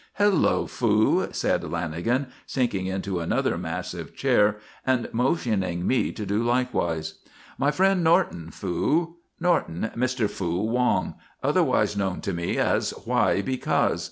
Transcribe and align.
"Hello, 0.15 0.65
Fu," 0.65 1.27
said 1.31 1.61
Lanagan, 1.61 2.25
sinking 2.47 2.87
into 2.87 3.19
another 3.19 3.55
massive 3.55 4.15
chair 4.15 4.57
and 4.83 5.07
motioning 5.13 5.85
me 5.85 6.11
to 6.11 6.25
do 6.25 6.41
likewise. 6.41 7.19
"My 7.59 7.69
friend 7.69 8.03
Norton, 8.03 8.49
Fu. 8.49 9.17
Norton, 9.39 9.91
Mr. 9.95 10.27
Fu 10.27 10.63
Wong, 10.65 11.13
otherwise 11.43 11.95
known 11.95 12.19
to 12.21 12.33
me 12.33 12.57
as 12.57 12.95
Why 13.05 13.43
Because. 13.43 13.99